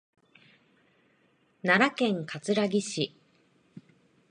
[1.61, 3.15] 奈良県葛城市